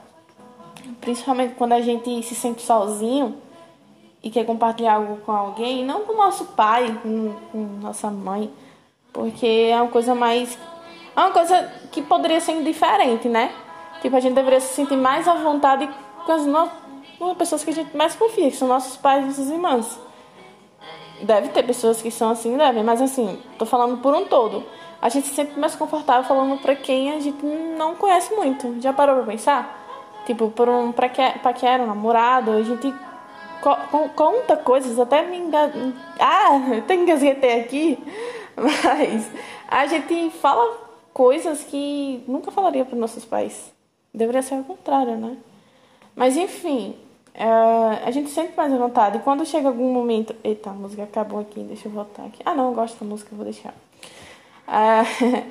principalmente 1.02 1.56
quando 1.56 1.74
a 1.74 1.82
gente 1.82 2.24
se 2.24 2.34
sente 2.34 2.62
sozinho 2.62 3.36
e 4.24 4.30
quer 4.30 4.46
compartilhar 4.46 4.94
algo 4.94 5.18
com 5.18 5.34
alguém, 5.34 5.84
não 5.84 6.06
com 6.06 6.14
nosso 6.16 6.46
pai, 6.46 6.98
com, 7.04 7.36
com 7.52 7.58
nossa 7.82 8.10
mãe, 8.10 8.50
porque 9.12 9.68
é 9.70 9.76
uma 9.82 9.92
coisa 9.92 10.16
mais. 10.16 10.58
É 11.14 11.20
uma 11.20 11.32
coisa 11.32 11.70
que 11.92 12.02
poderia 12.02 12.40
ser 12.40 12.54
indiferente, 12.54 13.28
né? 13.28 13.54
Tipo, 14.02 14.16
a 14.16 14.22
gente 14.22 14.36
deveria 14.36 14.62
se 14.62 14.74
sentir 14.74 14.96
mais 14.96 15.28
à 15.28 15.34
vontade 15.34 15.90
com 16.26 16.32
as, 16.32 16.46
no... 16.46 16.70
com 17.18 17.32
as 17.32 17.38
pessoas 17.38 17.66
que 17.66 17.72
a 17.72 17.74
gente 17.74 17.98
mais 17.98 18.16
confia, 18.16 18.50
que 18.50 18.56
são 18.56 18.70
nossos 18.70 18.96
pais 18.96 19.26
e 19.26 19.28
nossas 19.28 19.50
irmãs. 19.50 20.00
Deve 21.22 21.50
ter 21.50 21.64
pessoas 21.64 22.02
que 22.02 22.10
são 22.10 22.30
assim, 22.30 22.56
devem, 22.56 22.82
mas 22.82 23.02
assim, 23.02 23.38
tô 23.58 23.66
falando 23.66 23.98
por 23.98 24.16
um 24.16 24.24
todo. 24.24 24.64
A 25.02 25.08
gente 25.10 25.28
se 25.28 25.36
sente 25.36 25.58
mais 25.58 25.76
confortável 25.76 26.24
falando 26.24 26.60
pra 26.62 26.76
quem 26.76 27.12
a 27.12 27.20
gente 27.20 27.46
não 27.78 27.96
conhece 27.96 28.34
muito. 28.36 28.82
Já 28.82 28.92
parou 28.92 29.16
pra 29.16 29.26
pensar? 29.26 30.22
Tipo, 30.26 30.50
por 30.52 30.68
um 30.68 30.92
paquera, 30.92 31.84
um 31.84 31.88
namorado, 31.88 32.52
a 32.52 32.62
gente 32.62 32.94
co 33.62 33.76
conta 34.16 34.58
coisas, 34.58 35.00
até 35.00 35.24
me 35.24 35.38
engan... 35.38 35.94
Ah, 36.20 36.76
eu 36.76 36.82
tenho 36.84 37.06
que 37.06 37.12
aqui, 37.12 37.98
mas 38.56 39.30
a 39.68 39.86
gente 39.86 40.30
fala 40.32 40.78
coisas 41.14 41.64
que 41.64 42.24
nunca 42.28 42.52
falaria 42.52 42.86
para 42.86 42.98
nossos 42.98 43.26
pais. 43.26 43.72
Deveria 44.14 44.42
ser 44.42 44.56
o 44.56 44.64
contrário, 44.64 45.16
né? 45.16 45.38
Mas 46.16 46.36
enfim, 46.36 46.96
uh, 47.36 48.06
a 48.06 48.12
gente 48.12 48.30
sempre 48.30 48.54
faz 48.54 48.74
à 48.74 48.78
vontade. 48.78 49.18
E 49.18 49.22
quando 49.22 49.46
chega 49.46 49.68
algum 49.68 49.92
momento. 49.92 50.36
Eita, 50.44 50.70
a 50.70 50.74
música 50.74 51.04
acabou 51.04 51.40
aqui, 51.40 51.62
deixa 51.62 51.88
eu 51.88 51.92
voltar 51.92 52.26
aqui. 52.26 52.42
Ah, 52.46 52.54
não, 52.54 52.70
eu 52.70 52.74
gosto 52.74 53.00
da 53.00 53.10
música, 53.10 53.36
vou 53.36 53.46
deixar. 53.46 53.74
Uh, 54.70 55.44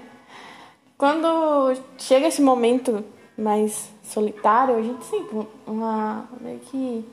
quando 0.97 1.75
chega 1.99 2.29
esse 2.29 2.41
momento 2.41 3.05
mais 3.37 3.91
solitário, 4.05 4.77
a 4.77 4.83
gente 4.83 5.05
sente 5.05 5.29
uma. 5.67 6.29
meio 6.41 6.61
que. 6.61 7.05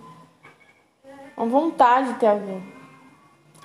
uma 1.36 1.48
vontade 1.48 2.14
de 2.14 2.20
ter 2.20 2.28
alguém. 2.28 2.64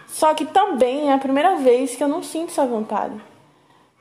Só 0.06 0.34
que 0.34 0.44
também 0.46 1.10
é 1.10 1.14
a 1.14 1.18
primeira 1.18 1.56
vez 1.56 1.94
que 1.94 2.02
eu 2.02 2.08
não 2.08 2.22
sinto 2.22 2.50
essa 2.50 2.66
vontade. 2.66 3.14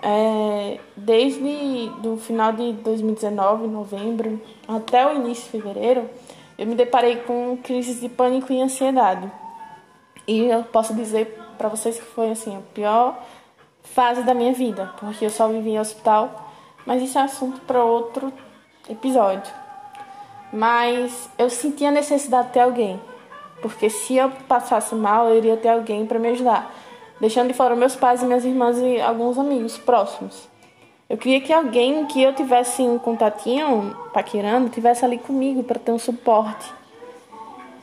É, 0.02 0.80
desde 0.96 1.90
do 2.02 2.18
final 2.18 2.54
de 2.54 2.74
2019, 2.74 3.68
novembro, 3.68 4.42
até 4.68 5.06
o 5.06 5.16
início 5.16 5.44
de 5.44 5.50
fevereiro, 5.52 6.10
eu 6.58 6.66
me 6.66 6.74
deparei 6.74 7.18
com 7.18 7.58
crises 7.62 8.00
de 8.00 8.10
pânico 8.10 8.52
e 8.52 8.62
ansiedade. 8.62 9.30
E 10.28 10.46
eu 10.46 10.64
posso 10.64 10.96
dizer 10.96 11.38
para 11.58 11.70
vocês 11.70 12.00
que 12.00 12.06
foi 12.06 12.32
assim 12.32 12.56
a 12.56 12.62
pior 12.74 13.22
fase 13.84 14.24
da 14.24 14.34
minha 14.34 14.54
vida, 14.54 14.94
porque 15.00 15.26
eu 15.26 15.30
só 15.30 15.48
vivi 15.48 15.72
em 15.72 15.80
hospital, 15.80 16.52
mas 16.86 17.02
isso 17.02 17.18
é 17.18 17.22
assunto 17.22 17.62
para 17.62 17.84
outro 17.84 18.32
episódio. 18.90 19.54
Mas 20.52 21.30
eu 21.38 21.50
sentia 21.50 21.90
a 21.90 21.92
necessidade 21.92 22.48
de 22.48 22.54
ter 22.54 22.62
alguém, 22.62 23.00
porque 23.62 23.90
se 23.90 24.16
eu 24.16 24.32
passasse 24.48 24.96
mal, 24.96 25.30
eu 25.30 25.38
iria 25.38 25.58
ter 25.58 25.70
alguém 25.70 26.06
para 26.06 26.20
me 26.20 26.30
ajudar 26.30 26.74
deixando 27.20 27.50
de 27.50 27.54
fora 27.54 27.76
meus 27.76 27.96
pais 27.96 28.22
e 28.22 28.26
minhas 28.26 28.46
irmãs 28.46 28.78
e 28.78 29.00
alguns 29.02 29.38
amigos 29.38 29.78
próximos. 29.78 30.48
Eu 31.10 31.18
queria 31.18 31.42
que 31.42 31.52
alguém 31.52 32.06
que 32.06 32.22
eu 32.22 32.34
tivesse 32.34 32.84
um 32.84 33.00
contatinho 33.00 33.96
paquerando 34.14 34.70
tivesse 34.70 35.04
ali 35.04 35.18
comigo 35.18 35.64
para 35.64 35.80
ter 35.80 35.92
um 35.92 36.00
suporte. 36.00 36.72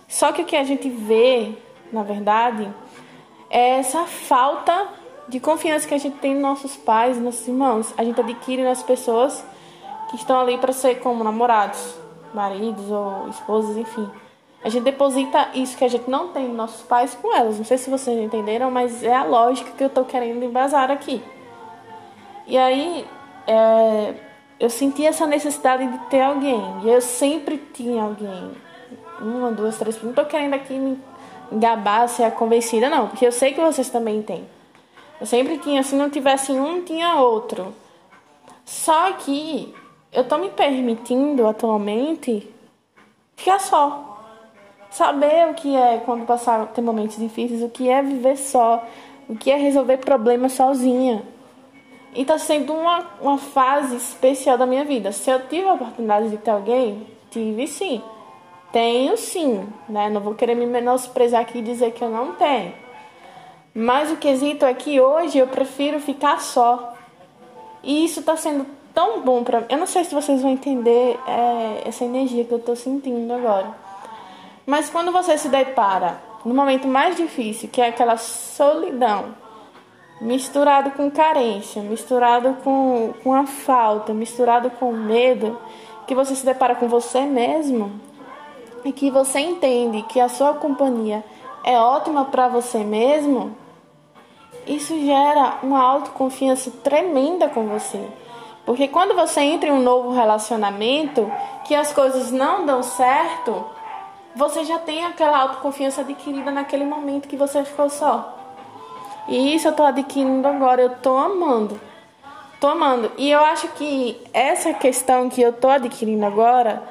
Só 0.08 0.32
que 0.32 0.42
o 0.42 0.44
que 0.44 0.56
a 0.56 0.62
gente 0.62 0.88
vê, 0.88 1.52
na 1.92 2.02
verdade, 2.04 2.72
é 3.50 3.78
essa 3.78 4.04
falta 4.04 4.88
de 5.28 5.40
confiança 5.40 5.86
que 5.86 5.94
a 5.94 5.98
gente 5.98 6.18
tem 6.18 6.34
nos 6.34 6.42
nossos 6.42 6.76
pais, 6.76 7.20
nossos 7.20 7.46
irmãos. 7.46 7.92
A 7.96 8.04
gente 8.04 8.20
adquire 8.20 8.62
nas 8.62 8.82
pessoas 8.82 9.44
que 10.10 10.16
estão 10.16 10.40
ali 10.40 10.56
para 10.58 10.72
ser 10.72 10.96
como 10.96 11.24
namorados, 11.24 11.94
maridos 12.32 12.90
ou 12.90 13.28
esposas, 13.28 13.76
enfim. 13.76 14.08
A 14.62 14.68
gente 14.68 14.84
deposita 14.84 15.50
isso 15.54 15.76
que 15.76 15.84
a 15.84 15.88
gente 15.88 16.08
não 16.08 16.28
tem 16.28 16.46
nos 16.48 16.56
nossos 16.56 16.82
pais 16.82 17.14
com 17.14 17.34
elas. 17.34 17.58
Não 17.58 17.64
sei 17.64 17.78
se 17.78 17.90
vocês 17.90 18.18
entenderam, 18.18 18.70
mas 18.70 19.02
é 19.02 19.14
a 19.14 19.24
lógica 19.24 19.70
que 19.72 19.82
eu 19.82 19.88
estou 19.88 20.04
querendo 20.04 20.44
embasar 20.44 20.90
aqui. 20.90 21.22
E 22.46 22.56
aí, 22.56 23.06
é, 23.46 24.14
eu 24.58 24.70
senti 24.70 25.06
essa 25.06 25.26
necessidade 25.26 25.86
de 25.86 25.98
ter 26.06 26.20
alguém. 26.20 26.60
E 26.84 26.88
eu 26.88 27.00
sempre 27.00 27.58
tinha 27.72 28.02
alguém. 28.02 28.52
Uma, 29.20 29.52
duas, 29.52 29.78
três. 29.78 30.00
Não 30.02 30.10
estou 30.10 30.24
querendo 30.24 30.54
aqui 30.54 30.74
me 30.74 30.98
gabar, 31.52 32.08
ser 32.08 32.24
a 32.24 32.30
convencida, 32.30 32.88
não. 32.88 33.08
Porque 33.08 33.26
eu 33.26 33.32
sei 33.32 33.52
que 33.52 33.60
vocês 33.60 33.88
também 33.88 34.22
têm. 34.22 34.55
Eu 35.20 35.26
sempre 35.26 35.58
tinha. 35.58 35.82
Se 35.82 35.94
não 35.94 36.10
tivesse 36.10 36.52
um, 36.52 36.82
tinha 36.82 37.16
outro. 37.16 37.74
Só 38.64 39.12
que 39.12 39.74
eu 40.12 40.22
estou 40.22 40.38
me 40.38 40.50
permitindo 40.50 41.46
atualmente 41.46 42.48
ficar 43.36 43.60
só 43.60 44.16
saber 44.90 45.48
o 45.50 45.54
que 45.54 45.76
é 45.76 45.98
quando 45.98 46.24
passar 46.24 46.66
ter 46.68 46.80
momentos 46.80 47.18
difíceis, 47.18 47.62
o 47.62 47.68
que 47.68 47.88
é 47.88 48.02
viver 48.02 48.36
só, 48.38 48.82
o 49.28 49.36
que 49.36 49.50
é 49.50 49.56
resolver 49.56 49.98
problemas 49.98 50.52
sozinha. 50.52 51.22
E 52.14 52.24
tá 52.24 52.38
sendo 52.38 52.72
uma, 52.72 53.04
uma 53.20 53.36
fase 53.36 53.96
especial 53.96 54.56
da 54.56 54.64
minha 54.64 54.84
vida. 54.86 55.12
Se 55.12 55.30
eu 55.30 55.46
tive 55.48 55.68
a 55.68 55.74
oportunidade 55.74 56.30
de 56.30 56.38
ter 56.38 56.50
alguém, 56.50 57.06
tive 57.30 57.66
sim. 57.66 58.02
Tenho 58.72 59.16
sim, 59.18 59.68
né? 59.86 60.08
Não 60.08 60.20
vou 60.20 60.34
querer 60.34 60.54
me 60.54 60.66
menosprezar 60.66 61.42
aqui 61.42 61.58
e 61.58 61.62
dizer 61.62 61.92
que 61.92 62.02
eu 62.02 62.08
não 62.08 62.32
tenho. 62.32 62.72
Mas 63.78 64.10
o 64.10 64.16
quesito 64.16 64.64
é 64.64 64.72
que 64.72 64.98
hoje 64.98 65.36
eu 65.36 65.46
prefiro 65.48 66.00
ficar 66.00 66.40
só. 66.40 66.94
E 67.82 68.06
isso 68.06 68.22
tá 68.22 68.34
sendo 68.34 68.64
tão 68.94 69.20
bom 69.20 69.44
pra 69.44 69.60
mim. 69.60 69.66
Eu 69.68 69.76
não 69.76 69.86
sei 69.86 70.02
se 70.02 70.14
vocês 70.14 70.40
vão 70.40 70.50
entender 70.50 71.20
é, 71.28 71.82
essa 71.84 72.02
energia 72.02 72.42
que 72.42 72.52
eu 72.52 72.58
tô 72.58 72.74
sentindo 72.74 73.30
agora. 73.34 73.68
Mas 74.64 74.88
quando 74.88 75.12
você 75.12 75.36
se 75.36 75.50
depara 75.50 76.18
no 76.42 76.54
momento 76.54 76.88
mais 76.88 77.18
difícil, 77.18 77.68
que 77.68 77.82
é 77.82 77.88
aquela 77.88 78.16
solidão, 78.16 79.34
misturado 80.22 80.92
com 80.92 81.10
carência, 81.10 81.82
misturado 81.82 82.56
com, 82.64 83.12
com 83.22 83.34
a 83.34 83.44
falta, 83.44 84.14
misturado 84.14 84.70
com 84.70 84.90
medo, 84.90 85.60
que 86.06 86.14
você 86.14 86.34
se 86.34 86.46
depara 86.46 86.74
com 86.74 86.88
você 86.88 87.20
mesmo 87.20 87.92
e 88.86 88.90
que 88.90 89.10
você 89.10 89.38
entende 89.38 90.00
que 90.04 90.18
a 90.18 90.30
sua 90.30 90.54
companhia 90.54 91.22
é 91.62 91.78
ótima 91.78 92.24
para 92.24 92.48
você 92.48 92.78
mesmo, 92.78 93.54
isso 94.66 94.98
gera 95.04 95.58
uma 95.62 95.82
autoconfiança 95.82 96.70
tremenda 96.82 97.48
com 97.48 97.66
você. 97.66 98.04
Porque 98.64 98.88
quando 98.88 99.14
você 99.14 99.40
entra 99.40 99.68
em 99.68 99.72
um 99.72 99.80
novo 99.80 100.10
relacionamento, 100.12 101.30
que 101.64 101.74
as 101.74 101.92
coisas 101.92 102.32
não 102.32 102.66
dão 102.66 102.82
certo, 102.82 103.64
você 104.34 104.64
já 104.64 104.78
tem 104.78 105.04
aquela 105.04 105.38
autoconfiança 105.38 106.00
adquirida 106.00 106.50
naquele 106.50 106.84
momento 106.84 107.28
que 107.28 107.36
você 107.36 107.64
ficou 107.64 107.88
só. 107.88 108.34
E 109.28 109.54
isso 109.54 109.68
eu 109.68 109.72
tô 109.72 109.84
adquirindo 109.84 110.46
agora, 110.46 110.82
eu 110.82 110.90
tô 110.96 111.16
amando. 111.16 111.80
Tô 112.60 112.68
amando. 112.68 113.12
E 113.16 113.30
eu 113.30 113.44
acho 113.44 113.68
que 113.68 114.20
essa 114.32 114.74
questão 114.74 115.28
que 115.28 115.40
eu 115.40 115.52
tô 115.52 115.68
adquirindo 115.68 116.26
agora 116.26 116.82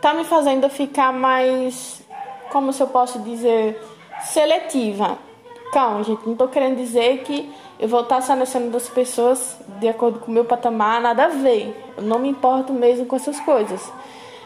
tá 0.00 0.12
me 0.14 0.24
fazendo 0.24 0.68
ficar 0.68 1.12
mais, 1.12 2.02
como 2.50 2.72
se 2.72 2.82
eu 2.82 2.86
posso 2.88 3.20
dizer, 3.20 3.80
seletiva. 4.22 5.29
Calma, 5.72 6.02
gente, 6.02 6.26
não 6.26 6.34
tô 6.34 6.48
querendo 6.48 6.76
dizer 6.76 7.22
que 7.22 7.52
eu 7.78 7.88
vou 7.88 8.00
estar 8.00 8.20
selecionando 8.20 8.76
as 8.76 8.88
pessoas 8.88 9.56
de 9.78 9.88
acordo 9.88 10.18
com 10.18 10.30
o 10.30 10.34
meu 10.34 10.44
patamar, 10.44 11.00
nada 11.00 11.26
a 11.26 11.28
ver. 11.28 11.92
Eu 11.96 12.02
não 12.02 12.18
me 12.18 12.28
importo 12.28 12.72
mesmo 12.72 13.06
com 13.06 13.16
essas 13.16 13.38
coisas. 13.40 13.92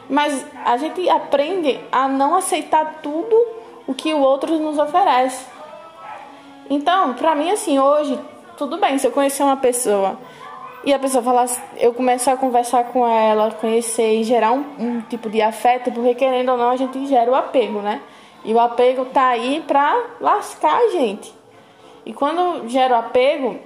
Mas 0.09 0.45
a 0.64 0.76
gente 0.76 1.09
aprende 1.09 1.81
a 1.90 2.07
não 2.07 2.37
aceitar 2.37 3.00
tudo 3.02 3.35
o 3.87 3.95
que 3.95 4.12
o 4.12 4.21
outro 4.21 4.59
nos 4.59 4.78
oferece. 4.78 5.47
Então, 6.69 7.14
pra 7.14 7.35
mim, 7.35 7.50
assim, 7.50 7.78
hoje, 7.78 8.19
tudo 8.57 8.78
bem, 8.78 8.99
se 8.99 9.07
eu 9.07 9.11
conhecer 9.11 9.43
uma 9.43 9.57
pessoa 9.57 10.19
e 10.85 10.93
a 10.93 10.99
pessoa 10.99 11.23
falar, 11.23 11.47
eu 11.78 11.95
começar 11.95 12.33
a 12.33 12.37
conversar 12.37 12.85
com 12.85 13.07
ela, 13.07 13.50
conhecer 13.52 14.21
e 14.21 14.25
gerar 14.25 14.52
um, 14.52 14.64
um, 14.78 15.00
tipo 15.00 15.31
de 15.31 15.40
afeto, 15.40 15.90
porque 15.90 16.14
querendo 16.14 16.52
ou 16.52 16.59
não, 16.59 16.71
a 16.71 16.76
gente 16.76 17.07
gera 17.07 17.31
o 17.31 17.35
apego, 17.35 17.81
né? 17.81 18.00
E 18.45 18.53
o 18.53 18.61
apego 18.61 19.07
tá 19.07 19.29
aí 19.29 19.65
pra 19.67 20.05
lascar 20.21 20.77
a 20.77 20.89
gente. 20.89 21.35
E 22.05 22.13
quando 22.13 22.69
gera 22.69 22.95
o 22.95 22.99
apego, 22.99 23.59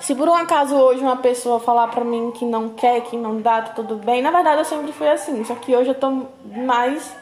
se 0.00 0.14
por 0.14 0.28
um 0.28 0.34
acaso 0.34 0.74
hoje 0.74 1.00
uma 1.00 1.16
pessoa 1.16 1.60
falar 1.60 1.88
pra 1.88 2.04
mim 2.04 2.32
que 2.32 2.44
não 2.44 2.70
quer, 2.70 3.02
que 3.02 3.16
não 3.16 3.40
dá, 3.40 3.62
tá 3.62 3.72
tudo 3.72 3.96
bem, 3.96 4.20
na 4.20 4.30
verdade 4.30 4.58
eu 4.58 4.64
sempre 4.64 4.92
fui 4.92 5.08
assim, 5.08 5.44
só 5.44 5.54
que 5.54 5.74
hoje 5.74 5.90
eu 5.90 5.94
tô 5.94 6.26
mais, 6.44 7.14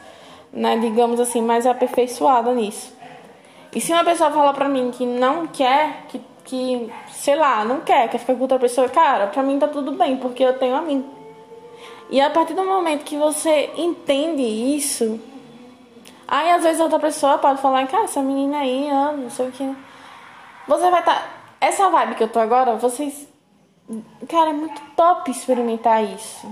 né, 0.51 0.77
digamos 0.77 1.19
assim, 1.19 1.41
mais 1.41 1.65
aperfeiçoada 1.65 2.51
nisso. 2.53 2.93
E 3.73 3.79
se 3.79 3.91
uma 3.93 4.03
pessoa 4.03 4.31
falar 4.31 4.53
pra 4.53 4.67
mim 4.67 4.89
que 4.91 5.05
não 5.05 5.47
quer, 5.47 6.05
que, 6.07 6.19
que 6.43 6.91
sei 7.09 7.35
lá, 7.35 7.63
não 7.63 7.81
quer, 7.81 8.09
quer 8.09 8.17
ficar 8.17 8.33
com 8.33 8.41
outra 8.41 8.57
pessoa, 8.57 8.89
cara, 8.89 9.27
pra 9.27 9.43
mim 9.43 9.59
tá 9.59 9.67
tudo 9.67 9.91
bem, 9.91 10.17
porque 10.17 10.43
eu 10.43 10.57
tenho 10.57 10.75
a 10.75 10.81
mim. 10.81 11.05
E 12.09 12.19
a 12.21 12.29
partir 12.29 12.53
do 12.53 12.63
momento 12.63 13.03
que 13.03 13.17
você 13.17 13.69
entende 13.77 14.41
isso, 14.41 15.19
aí 16.27 16.51
às 16.51 16.63
vezes 16.63 16.81
outra 16.81 16.99
pessoa 16.99 17.37
pode 17.37 17.61
falar, 17.61 17.85
cara, 17.87 18.05
essa 18.05 18.21
menina 18.21 18.59
aí, 18.59 18.89
não 18.89 19.29
sei 19.29 19.47
o 19.47 19.51
que. 19.51 19.75
Você 20.67 20.89
vai 20.89 20.99
estar. 20.99 21.15
Tá... 21.15 21.27
Essa 21.61 21.89
vibe 21.89 22.15
que 22.15 22.23
eu 22.23 22.27
tô 22.27 22.39
agora, 22.39 22.75
vocês. 22.75 23.27
Cara, 24.27 24.49
é 24.49 24.53
muito 24.53 24.81
top 24.95 25.29
experimentar 25.29 26.03
isso. 26.03 26.47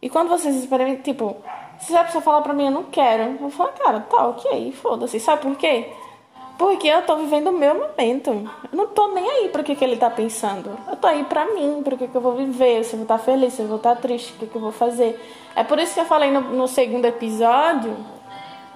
E 0.00 0.08
quando 0.08 0.28
vocês 0.28 0.56
experimentam, 0.56 1.02
tipo, 1.02 1.36
se 1.80 1.96
a 1.96 2.04
pessoa 2.04 2.22
falar 2.22 2.42
pra 2.42 2.52
mim, 2.52 2.66
eu 2.66 2.70
não 2.70 2.84
quero, 2.84 3.22
eu 3.22 3.38
vou 3.38 3.50
falar, 3.50 3.72
cara, 3.72 4.00
tá 4.00 4.28
ok, 4.28 4.72
foda-se. 4.72 5.18
Sabe 5.18 5.42
por 5.42 5.56
quê? 5.56 5.92
Porque 6.58 6.86
eu 6.86 7.02
tô 7.02 7.16
vivendo 7.16 7.48
o 7.48 7.52
meu 7.52 7.74
momento. 7.74 8.30
Eu 8.30 8.76
não 8.76 8.86
tô 8.86 9.08
nem 9.08 9.28
aí 9.28 9.48
pro 9.48 9.64
que, 9.64 9.74
que 9.74 9.84
ele 9.84 9.96
tá 9.96 10.08
pensando. 10.08 10.78
Eu 10.88 10.96
tô 10.96 11.06
aí 11.08 11.24
pra 11.24 11.46
mim, 11.46 11.82
pro 11.82 11.96
que, 11.96 12.06
que 12.06 12.14
eu 12.14 12.20
vou 12.20 12.34
viver, 12.34 12.84
se 12.84 12.92
eu 12.92 12.98
vou 12.98 13.04
estar 13.04 13.18
tá 13.18 13.24
feliz, 13.24 13.54
se 13.54 13.62
eu 13.62 13.66
vou 13.66 13.78
estar 13.78 13.96
tá 13.96 14.00
triste, 14.00 14.32
o 14.32 14.38
que, 14.38 14.46
que 14.46 14.54
eu 14.54 14.60
vou 14.60 14.72
fazer. 14.72 15.18
É 15.56 15.64
por 15.64 15.78
isso 15.78 15.94
que 15.94 16.00
eu 16.00 16.04
falei 16.04 16.30
no, 16.30 16.40
no 16.40 16.68
segundo 16.68 17.04
episódio, 17.04 17.96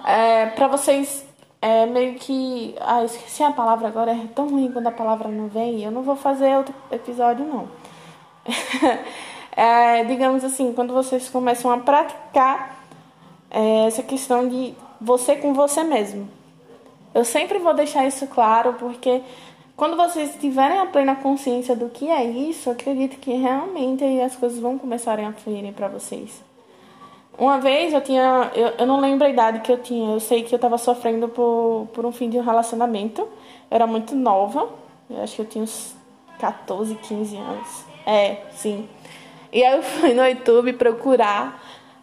é, 0.07 0.45
pra 0.45 0.69
vocês 0.69 1.25
é 1.61 1.85
meio 1.85 2.15
que. 2.15 2.73
Ah, 2.79 3.03
esqueci 3.03 3.43
a 3.43 3.51
palavra 3.51 3.89
agora, 3.89 4.11
é 4.11 4.27
tão 4.33 4.47
ruim 4.47 4.71
quando 4.71 4.87
a 4.87 4.91
palavra 4.91 5.27
não 5.27 5.49
vem. 5.49 5.83
Eu 5.83 5.91
não 5.91 6.01
vou 6.01 6.15
fazer 6.15 6.55
outro 6.55 6.73
episódio, 6.89 7.45
não. 7.45 7.67
é, 9.51 10.05
digamos 10.05 10.45
assim, 10.45 10.71
quando 10.71 10.93
vocês 10.93 11.27
começam 11.27 11.69
a 11.71 11.79
praticar 11.79 12.77
é, 13.51 13.87
essa 13.87 14.01
questão 14.01 14.47
de 14.47 14.73
você 15.01 15.35
com 15.35 15.53
você 15.53 15.83
mesmo. 15.83 16.29
Eu 17.13 17.25
sempre 17.25 17.59
vou 17.59 17.73
deixar 17.73 18.07
isso 18.07 18.27
claro, 18.27 18.75
porque 18.75 19.21
quando 19.75 19.97
vocês 19.97 20.37
tiverem 20.39 20.77
a 20.79 20.85
plena 20.85 21.17
consciência 21.17 21.75
do 21.75 21.89
que 21.89 22.09
é 22.09 22.23
isso, 22.23 22.69
acredito 22.69 23.17
que 23.17 23.33
realmente 23.33 24.05
as 24.21 24.37
coisas 24.37 24.57
vão 24.59 24.77
começarem 24.77 25.25
a 25.25 25.33
fluírem 25.33 25.73
para 25.73 25.89
vocês. 25.89 26.46
Uma 27.37 27.59
vez 27.59 27.93
eu 27.93 28.01
tinha. 28.01 28.51
Eu, 28.55 28.73
eu 28.79 28.85
não 28.87 28.99
lembro 28.99 29.27
a 29.27 29.29
idade 29.29 29.59
que 29.59 29.71
eu 29.71 29.77
tinha. 29.77 30.13
Eu 30.13 30.19
sei 30.19 30.43
que 30.43 30.53
eu 30.53 30.59
tava 30.59 30.77
sofrendo 30.77 31.27
por, 31.29 31.87
por 31.93 32.05
um 32.05 32.11
fim 32.11 32.29
de 32.29 32.37
um 32.37 32.43
relacionamento. 32.43 33.21
Eu 33.21 33.27
era 33.69 33.85
muito 33.85 34.15
nova. 34.15 34.69
Eu 35.09 35.21
acho 35.21 35.35
que 35.35 35.41
eu 35.41 35.45
tinha 35.45 35.63
uns 35.63 35.95
14, 36.39 36.95
15 36.95 37.37
anos. 37.37 37.85
É, 38.05 38.37
sim. 38.51 38.89
E 39.51 39.63
aí 39.63 39.77
eu 39.77 39.83
fui 39.83 40.13
no 40.13 40.25
YouTube 40.25 40.73
procurar 40.73 41.61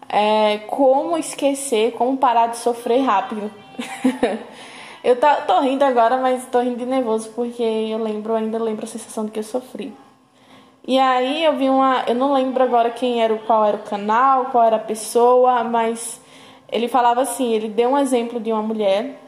é, 0.08 0.58
como 0.68 1.16
esquecer, 1.16 1.92
como 1.92 2.16
parar 2.16 2.48
de 2.48 2.56
sofrer 2.58 3.00
rápido. 3.00 3.50
eu 5.02 5.16
tô, 5.16 5.60
rindo 5.60 5.84
agora, 5.84 6.16
mas 6.16 6.46
tô 6.46 6.60
rindo 6.60 6.76
de 6.76 6.86
nervoso 6.86 7.30
porque 7.34 7.62
eu 7.62 7.98
lembro, 7.98 8.34
ainda 8.34 8.58
lembro 8.62 8.84
a 8.84 8.88
sensação 8.88 9.24
de 9.24 9.32
que 9.32 9.40
eu 9.40 9.44
sofri. 9.44 9.92
E 10.86 10.98
aí 10.98 11.42
eu 11.42 11.56
vi 11.56 11.70
uma, 11.70 12.04
eu 12.06 12.14
não 12.14 12.34
lembro 12.34 12.62
agora 12.62 12.90
quem 12.90 13.22
era, 13.22 13.34
qual 13.38 13.64
era 13.64 13.76
o 13.76 13.82
canal, 13.82 14.46
qual 14.46 14.64
era 14.64 14.76
a 14.76 14.80
pessoa, 14.80 15.64
mas 15.64 16.20
ele 16.70 16.88
falava 16.88 17.22
assim, 17.22 17.52
ele 17.52 17.68
deu 17.68 17.90
um 17.90 17.98
exemplo 17.98 18.38
de 18.38 18.52
uma 18.52 18.62
mulher 18.62 19.18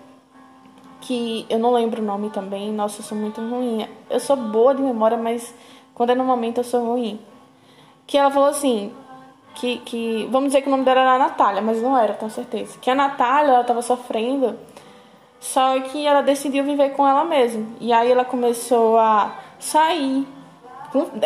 que 1.01 1.47
eu 1.49 1.59
não 1.59 1.73
lembro 1.73 2.03
o 2.03 2.05
nome 2.05 2.29
também. 2.29 2.71
Nossa, 2.73 3.01
eu 3.01 3.05
sou 3.05 3.17
muito 3.17 3.41
ruim. 3.41 3.89
Eu 4.11 4.21
sou 4.21 4.37
boa 4.37 4.75
de 4.75 4.83
memória, 4.83 5.17
mas 5.17 5.55
quando 5.95 6.11
é 6.11 6.15
no 6.15 6.25
momento 6.25 6.59
eu 6.59 6.65
sou 6.65 6.85
ruim. 6.85 7.19
Que 8.07 8.19
ela 8.19 8.31
falou 8.31 8.51
assim, 8.51 8.93
que, 9.55 9.79
que 9.79 10.29
vamos 10.31 10.49
dizer 10.49 10.61
que 10.61 10.69
o 10.69 10.71
nome 10.71 10.85
dela 10.85 11.01
era 11.01 11.19
Natália, 11.19 11.63
mas 11.63 11.81
não 11.81 11.97
era, 11.97 12.13
tenho 12.13 12.31
certeza. 12.31 12.79
Que 12.81 12.91
a 12.91 12.95
Natália, 12.95 13.53
ela 13.53 13.61
estava 13.63 13.81
sofrendo, 13.81 14.59
só 15.41 15.81
que 15.81 16.07
ela 16.07 16.21
decidiu 16.21 16.65
viver 16.65 16.91
com 16.91 17.07
ela 17.07 17.25
mesma. 17.25 17.67
E 17.81 17.93
aí 17.93 18.11
ela 18.11 18.25
começou 18.25 18.99
a 18.99 19.37
sair 19.59 20.27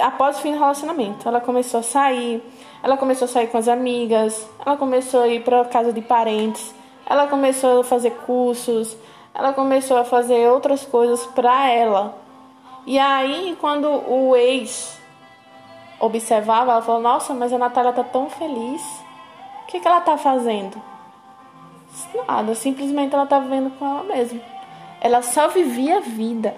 após 0.02 0.38
o 0.38 0.40
fim 0.40 0.52
do 0.52 0.59
relacionamento. 0.59 1.29
Ela 1.29 1.40
começou 1.40 1.81
a 1.81 1.83
sair, 1.83 2.43
ela 2.83 2.97
começou 2.97 3.26
a 3.26 3.29
sair 3.29 3.49
com 3.49 3.59
as 3.59 3.69
amigas, 3.69 4.49
ela 4.64 4.76
começou 4.76 5.23
a 5.23 5.29
ir 5.29 5.43
para 5.43 5.64
casa 5.64 5.93
de 5.93 6.00
parentes, 6.00 6.75
ela 7.07 7.26
começou 7.26 7.81
a 7.81 7.85
fazer 7.85 8.11
cursos, 8.26 8.97
ela 9.35 9.52
começou 9.52 9.97
a 9.97 10.05
fazer 10.05 10.49
outras 10.49 10.85
coisas 10.85 11.25
para 11.26 11.71
ela. 11.71 12.19
E 12.87 12.99
aí, 12.99 13.57
quando 13.61 13.88
o 13.88 14.35
ex 14.37 14.99
observava, 15.99 16.73
ela 16.73 16.83
falou: 16.83 17.00
Nossa, 17.00 17.35
mas 17.35 17.52
a 17.52 17.59
Natália 17.59 17.93
tá 17.93 18.02
tão 18.02 18.31
feliz. 18.31 18.83
O 19.62 19.67
que, 19.67 19.79
que 19.79 19.87
ela 19.87 20.00
tá 20.00 20.17
fazendo? 20.17 20.81
Nada, 22.26 22.55
simplesmente 22.55 23.14
ela 23.14 23.26
tá 23.26 23.38
vivendo 23.38 23.71
com 23.79 23.85
ela 23.85 24.02
mesma. 24.05 24.40
Ela 25.00 25.23
só 25.23 25.49
vivia 25.49 25.99
a 25.99 26.00
vida. 26.00 26.55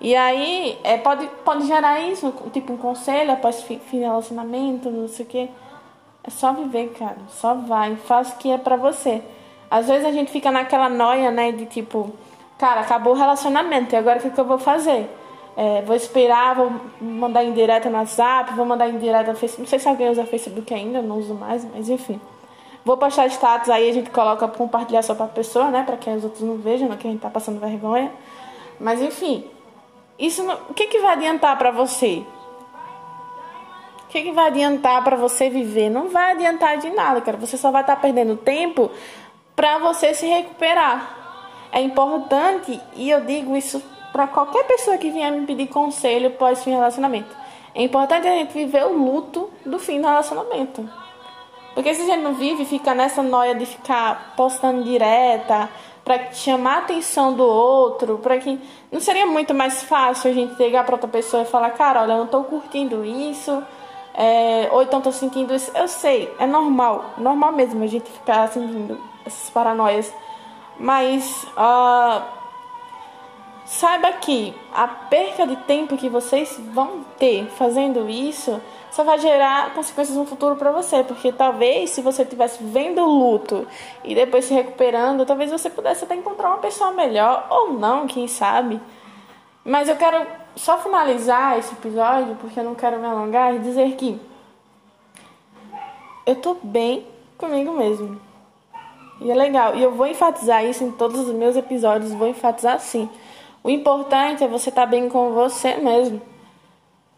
E 0.00 0.16
aí, 0.16 0.78
é, 0.82 0.96
pode, 0.96 1.26
pode 1.44 1.66
gerar 1.66 2.00
isso, 2.00 2.32
tipo 2.52 2.72
um 2.72 2.76
conselho 2.78 3.32
após 3.32 3.62
fim 3.62 3.78
de 3.78 3.98
relacionamento, 3.98 4.90
não 4.90 5.06
sei 5.06 5.26
o 5.26 5.28
quê. 5.28 5.48
É 6.24 6.30
só 6.30 6.52
viver, 6.52 6.88
cara. 6.98 7.18
Só 7.28 7.54
vai. 7.54 7.96
Faz 7.96 8.30
o 8.30 8.36
que 8.36 8.50
é 8.50 8.58
pra 8.58 8.76
você. 8.76 9.22
Às 9.70 9.88
vezes 9.88 10.04
a 10.06 10.12
gente 10.12 10.30
fica 10.30 10.50
naquela 10.50 10.88
noia, 10.88 11.30
né? 11.30 11.52
De 11.52 11.66
tipo, 11.66 12.12
cara, 12.58 12.80
acabou 12.80 13.12
o 13.12 13.16
relacionamento, 13.16 13.94
e 13.94 13.96
agora 13.96 14.18
o 14.18 14.22
que, 14.22 14.30
que 14.30 14.40
eu 14.40 14.44
vou 14.44 14.58
fazer? 14.58 15.08
É, 15.56 15.82
vou 15.82 15.94
esperar, 15.94 16.54
vou 16.54 16.72
mandar 17.00 17.44
em 17.44 17.52
no 17.52 17.98
WhatsApp, 17.98 18.54
vou 18.54 18.64
mandar 18.64 18.88
em 18.88 18.92
no 18.92 19.00
Facebook. 19.36 19.60
Não 19.60 19.66
sei 19.66 19.78
se 19.78 19.88
alguém 19.88 20.08
usa 20.08 20.24
Facebook 20.24 20.72
ainda, 20.72 21.02
não 21.02 21.18
uso 21.18 21.34
mais, 21.34 21.66
mas 21.74 21.88
enfim. 21.88 22.20
Vou 22.84 22.96
postar 22.96 23.26
status, 23.26 23.68
aí 23.68 23.90
a 23.90 23.92
gente 23.92 24.10
coloca 24.10 24.48
compartilhar 24.48 25.02
só 25.02 25.14
pra 25.14 25.26
pessoa, 25.26 25.70
né? 25.70 25.82
Pra 25.84 25.96
que 25.98 26.08
os 26.08 26.24
outros 26.24 26.42
não 26.42 26.56
vejam, 26.56 26.88
né, 26.88 26.96
que 26.98 27.06
a 27.06 27.10
gente 27.10 27.20
tá 27.20 27.28
passando 27.28 27.60
vergonha. 27.60 28.10
Mas 28.78 29.02
enfim, 29.02 29.44
isso 30.20 30.44
não, 30.44 30.54
o 30.68 30.74
que, 30.74 30.86
que 30.86 31.00
vai 31.00 31.14
adiantar 31.14 31.56
para 31.56 31.70
você? 31.70 32.24
O 34.04 34.08
que, 34.10 34.22
que 34.22 34.32
vai 34.32 34.48
adiantar 34.48 35.02
para 35.02 35.16
você 35.16 35.48
viver? 35.48 35.88
Não 35.88 36.08
vai 36.08 36.32
adiantar 36.32 36.76
de 36.78 36.90
nada, 36.90 37.20
cara. 37.20 37.36
Você 37.38 37.56
só 37.56 37.70
vai 37.70 37.82
estar 37.82 37.96
tá 37.96 38.02
perdendo 38.02 38.36
tempo 38.36 38.90
para 39.56 39.78
você 39.78 40.12
se 40.12 40.26
recuperar. 40.26 41.16
É 41.72 41.80
importante, 41.80 42.80
e 42.96 43.08
eu 43.08 43.24
digo 43.24 43.56
isso 43.56 43.80
para 44.12 44.26
qualquer 44.26 44.64
pessoa 44.64 44.98
que 44.98 45.10
vier 45.10 45.30
me 45.30 45.46
pedir 45.46 45.68
conselho 45.68 46.32
pós 46.32 46.62
fim 46.64 46.72
relacionamento. 46.72 47.34
É 47.74 47.82
importante 47.82 48.26
a 48.26 48.32
gente 48.32 48.52
viver 48.52 48.84
o 48.84 48.92
luto 48.92 49.48
do 49.64 49.78
fim 49.78 50.00
do 50.00 50.06
relacionamento. 50.08 50.88
Porque 51.74 51.94
se 51.94 52.02
a 52.02 52.04
gente 52.06 52.22
não 52.22 52.34
vive, 52.34 52.64
fica 52.64 52.94
nessa 52.94 53.22
noia 53.22 53.54
de 53.54 53.64
ficar 53.64 54.34
postando 54.36 54.82
direta, 54.82 55.70
para 56.04 56.32
chamar 56.32 56.74
a 56.74 56.78
atenção 56.78 57.34
do 57.34 57.44
outro, 57.44 58.18
para 58.18 58.38
que 58.38 58.58
não 58.90 59.00
seria 59.00 59.26
muito 59.26 59.54
mais 59.54 59.82
fácil 59.82 60.30
a 60.30 60.34
gente 60.34 60.56
chegar 60.56 60.84
para 60.84 60.94
outra 60.94 61.08
pessoa 61.08 61.42
e 61.42 61.46
falar, 61.46 61.70
cara, 61.70 62.02
olha, 62.02 62.12
eu 62.12 62.18
não 62.18 62.26
tô 62.26 62.42
curtindo 62.44 63.04
isso, 63.04 63.62
é, 64.14 64.68
ou 64.72 64.82
então 64.82 65.00
tô 65.00 65.12
sentindo 65.12 65.54
isso. 65.54 65.70
Eu 65.74 65.88
sei, 65.88 66.32
é 66.38 66.46
normal, 66.46 67.14
normal 67.18 67.52
mesmo 67.52 67.82
a 67.84 67.86
gente 67.86 68.10
ficar 68.10 68.48
sentindo 68.48 69.00
essas 69.24 69.50
paranoias, 69.50 70.12
mas 70.78 71.44
uh, 71.56 72.39
saiba 73.70 74.10
que 74.14 74.52
a 74.74 74.88
perca 74.88 75.46
de 75.46 75.54
tempo 75.54 75.96
que 75.96 76.08
vocês 76.08 76.60
vão 76.72 77.04
ter 77.16 77.46
fazendo 77.50 78.10
isso 78.10 78.60
só 78.90 79.04
vai 79.04 79.16
gerar 79.16 79.72
consequências 79.74 80.16
no 80.16 80.26
futuro 80.26 80.56
para 80.56 80.72
você, 80.72 81.04
porque 81.04 81.30
talvez 81.30 81.90
se 81.90 82.02
você 82.02 82.24
estivesse 82.24 82.64
vendo 82.64 83.00
o 83.00 83.06
luto 83.06 83.64
e 84.02 84.12
depois 84.12 84.44
se 84.46 84.52
recuperando, 84.52 85.24
talvez 85.24 85.52
você 85.52 85.70
pudesse 85.70 86.02
até 86.02 86.16
encontrar 86.16 86.48
uma 86.48 86.58
pessoa 86.58 86.90
melhor 86.90 87.46
ou 87.48 87.74
não, 87.74 88.08
quem 88.08 88.26
sabe. 88.26 88.80
Mas 89.64 89.88
eu 89.88 89.94
quero 89.94 90.26
só 90.56 90.76
finalizar 90.78 91.56
esse 91.56 91.72
episódio, 91.72 92.34
porque 92.40 92.58
eu 92.58 92.64
não 92.64 92.74
quero 92.74 92.98
me 92.98 93.06
alongar, 93.06 93.54
e 93.54 93.60
dizer 93.60 93.94
que 93.94 94.20
eu 96.26 96.34
tô 96.34 96.56
bem 96.60 97.06
comigo 97.38 97.70
mesmo. 97.70 98.20
E 99.20 99.30
é 99.30 99.34
legal. 99.34 99.76
E 99.76 99.82
eu 99.82 99.92
vou 99.92 100.08
enfatizar 100.08 100.64
isso 100.64 100.82
em 100.82 100.90
todos 100.90 101.20
os 101.20 101.32
meus 101.32 101.54
episódios, 101.54 102.12
vou 102.12 102.26
enfatizar 102.26 102.80
sim. 102.80 103.08
O 103.62 103.70
importante 103.70 104.42
é 104.42 104.48
você 104.48 104.70
estar 104.70 104.82
tá 104.82 104.86
bem 104.86 105.08
com 105.08 105.32
você 105.32 105.76
mesmo. 105.76 106.20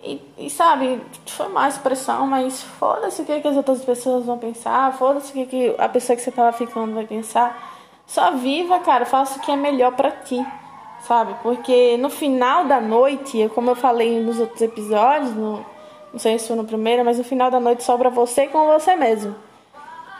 E, 0.02 0.20
e, 0.36 0.50
sabe, 0.50 1.00
foi 1.26 1.48
mais 1.48 1.78
pressão, 1.78 2.26
mas 2.26 2.60
foda-se 2.60 3.22
o 3.22 3.24
que, 3.24 3.40
que 3.40 3.46
as 3.46 3.56
outras 3.56 3.84
pessoas 3.84 4.26
vão 4.26 4.36
pensar, 4.36 4.92
foda-se 4.94 5.30
o 5.30 5.34
que, 5.34 5.46
que 5.46 5.74
a 5.78 5.88
pessoa 5.88 6.16
que 6.16 6.22
você 6.22 6.32
tava 6.32 6.52
ficando 6.52 6.92
vai 6.92 7.06
pensar. 7.06 7.70
Só 8.04 8.32
viva, 8.32 8.80
cara, 8.80 9.06
faça 9.06 9.38
o 9.38 9.42
que 9.42 9.52
é 9.52 9.56
melhor 9.56 9.92
para 9.92 10.10
ti, 10.10 10.44
sabe? 11.02 11.34
Porque 11.40 11.96
no 11.98 12.10
final 12.10 12.64
da 12.64 12.80
noite, 12.80 13.48
como 13.54 13.70
eu 13.70 13.76
falei 13.76 14.20
nos 14.20 14.40
outros 14.40 14.60
episódios, 14.60 15.32
no, 15.36 15.64
não 16.12 16.18
sei 16.18 16.36
se 16.36 16.48
foi 16.48 16.56
no 16.56 16.64
primeiro, 16.64 17.04
mas 17.04 17.18
no 17.18 17.24
final 17.24 17.48
da 17.48 17.60
noite 17.60 17.84
sobra 17.84 18.10
você 18.10 18.48
com 18.48 18.66
você 18.66 18.96
mesmo. 18.96 19.36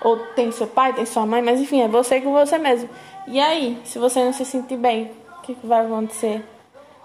Ou 0.01 0.17
tem 0.37 0.53
seu 0.53 0.69
pai, 0.69 0.93
tem 0.93 1.05
sua 1.05 1.27
mãe, 1.27 1.43
mas 1.43 1.61
enfim, 1.61 1.83
é 1.83 1.89
você 1.89 2.21
com 2.21 2.33
você 2.33 2.57
mesmo. 2.57 2.89
E 3.27 3.41
aí, 3.41 3.81
se 3.85 3.99
você 3.99 4.25
não 4.25 4.33
se 4.33 4.45
sentir 4.45 4.77
bem, 4.77 5.11
o 5.43 5.45
que, 5.45 5.55
que 5.57 5.67
vai 5.67 5.85
acontecer? 5.85 6.45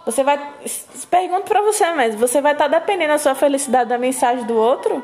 Você 0.06 0.24
vai. 0.24 0.40
Pergunto 1.10 1.44
pra 1.44 1.62
você 1.64 1.92
mesmo. 1.94 2.20
Você 2.20 2.40
vai 2.40 2.54
estar 2.54 2.70
tá 2.70 2.80
dependendo 2.80 3.14
da 3.14 3.18
sua 3.18 3.34
felicidade 3.34 3.90
da 3.90 3.98
mensagem 3.98 4.46
do 4.46 4.56
outro? 4.56 5.04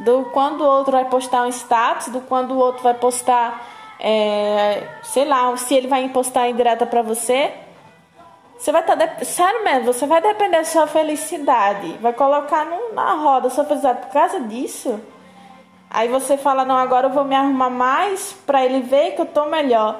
Do 0.00 0.26
quando 0.32 0.60
o 0.60 0.66
outro 0.66 0.92
vai 0.92 1.06
postar 1.06 1.44
um 1.44 1.48
status? 1.48 2.08
Do 2.08 2.20
quando 2.20 2.52
o 2.52 2.58
outro 2.58 2.82
vai 2.82 2.94
postar. 2.94 3.66
É, 3.98 4.86
sei 5.02 5.24
lá, 5.24 5.56
se 5.56 5.74
ele 5.74 5.88
vai 5.88 6.08
postar 6.10 6.48
indireta 6.48 6.86
pra 6.86 7.02
você? 7.02 7.52
Você 8.58 8.70
vai 8.70 8.82
estar. 8.82 8.96
Tá 8.96 9.24
Sério 9.24 9.64
mesmo, 9.64 9.92
você 9.92 10.06
vai 10.06 10.20
depender 10.20 10.58
da 10.58 10.64
sua 10.64 10.86
felicidade. 10.86 11.94
Vai 12.00 12.12
colocar 12.12 12.66
no, 12.66 12.94
na 12.94 13.14
roda 13.14 13.48
a 13.48 13.50
sua 13.50 13.64
felicidade 13.64 14.02
por 14.02 14.12
causa 14.12 14.40
disso? 14.40 15.00
Aí 15.90 16.06
você 16.08 16.36
fala, 16.36 16.66
não, 16.66 16.76
agora 16.76 17.06
eu 17.06 17.12
vou 17.12 17.24
me 17.24 17.34
arrumar 17.34 17.70
mais 17.70 18.34
pra 18.46 18.62
ele 18.64 18.82
ver 18.82 19.12
que 19.16 19.22
eu 19.22 19.26
tô 19.26 19.46
melhor. 19.46 19.98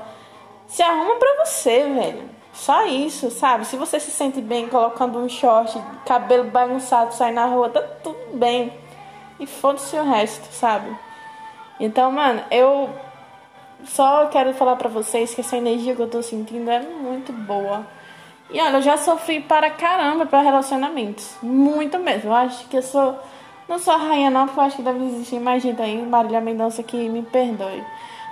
Se 0.67 0.83
arruma 0.83 1.17
pra 1.17 1.45
você, 1.45 1.83
velho. 1.85 2.38
Só 2.59 2.85
isso, 2.87 3.31
sabe? 3.31 3.65
Se 3.65 3.77
você 3.77 4.01
se 4.01 4.11
sente 4.11 4.41
bem 4.41 4.69
colocando 4.69 5.17
um 5.17 5.29
short, 5.29 5.81
cabelo 6.05 6.51
bagunçado, 6.51 7.15
sair 7.15 7.33
na 7.33 7.47
rua, 7.47 7.71
tá 7.71 7.81
tudo 8.03 8.37
bem. 8.37 8.73
E 9.39 9.47
foda-se 9.47 9.95
o 9.97 10.03
resto, 10.03 10.53
sabe? 10.53 10.95
Então, 11.79 12.11
mano, 12.11 12.43
eu 12.51 12.91
só 13.85 14.27
quero 14.27 14.53
falar 14.55 14.75
pra 14.75 14.89
vocês 14.89 15.33
que 15.33 15.41
essa 15.41 15.57
energia 15.57 15.95
que 15.95 16.03
eu 16.03 16.11
tô 16.11 16.21
sentindo 16.21 16.69
é 16.69 16.81
muito 16.81 17.33
boa. 17.33 17.87
E 18.51 18.61
olha, 18.61 18.79
eu 18.79 18.83
já 18.83 18.97
sofri 18.97 19.41
para 19.41 19.71
caramba 19.71 20.27
para 20.27 20.43
relacionamentos. 20.43 21.37
Muito 21.41 21.97
mesmo. 22.01 22.31
Eu 22.31 22.35
acho 22.35 22.67
que 22.67 22.77
eu 22.77 22.83
sou. 22.83 23.17
Não 23.69 23.79
sou 23.79 23.95
a 23.95 23.99
rainha, 23.99 24.31
não, 24.31 24.47
porque 24.47 24.59
eu 24.59 24.65
acho 24.65 24.77
que 24.77 24.83
deve 24.83 25.05
existir 25.05 25.39
mais 25.39 25.63
gente 25.63 25.81
aí, 25.81 26.05
Marília 26.05 26.41
Mendonça, 26.41 26.83
que 26.83 27.09
me 27.09 27.23
perdoe. 27.23 27.85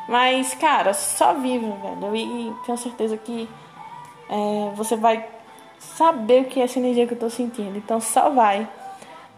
Mas, 0.08 0.52
cara, 0.54 0.92
só 0.92 1.32
vivo, 1.34 1.76
velho. 1.80 2.16
E 2.16 2.52
tenho 2.64 2.76
certeza 2.76 3.16
que 3.16 3.48
é, 4.28 4.70
você 4.74 4.96
vai 4.96 5.26
saber 5.78 6.42
o 6.42 6.44
que 6.46 6.60
é 6.60 6.64
essa 6.64 6.78
energia 6.78 7.06
que 7.06 7.14
eu 7.14 7.18
tô 7.18 7.30
sentindo. 7.30 7.76
Então 7.76 8.00
só 8.00 8.30
vai. 8.30 8.68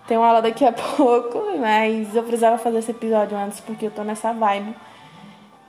Tem 0.07 0.17
uma 0.17 0.27
aula 0.27 0.43
daqui 0.43 0.65
a 0.65 0.73
pouco, 0.97 1.39
mas 1.59 2.15
eu 2.15 2.23
precisava 2.23 2.59
fazer 2.59 2.79
esse 2.79 2.91
episódio 2.91 3.37
antes 3.37 3.61
porque 3.61 3.87
eu 3.87 3.91
tô 3.91 4.03
nessa 4.03 4.33
vibe. 4.33 4.75